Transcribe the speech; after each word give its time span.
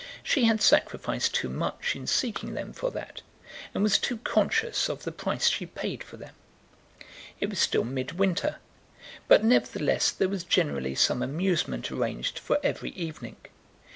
She 0.23 0.45
had 0.45 0.63
sacrificed 0.63 1.35
too 1.35 1.47
much 1.49 1.95
in 1.95 2.07
seeking 2.07 2.55
them 2.55 2.73
for 2.73 2.89
that, 2.89 3.21
and 3.71 3.83
was 3.83 3.99
too 3.99 4.17
conscious 4.17 4.89
of 4.89 5.03
the 5.03 5.11
price 5.11 5.47
she 5.47 5.67
paid 5.67 6.03
for 6.03 6.17
them. 6.17 6.33
It 7.39 7.51
was 7.51 7.59
still 7.59 7.83
mid 7.83 8.13
winter, 8.13 8.55
but 9.27 9.43
nevertheless 9.43 10.09
there 10.09 10.27
was 10.27 10.43
generally 10.43 10.95
some 10.95 11.21
amusement 11.21 11.91
arranged 11.91 12.39
for 12.39 12.57
every 12.63 12.89
evening. 12.93 13.35
Mrs. 13.45 13.49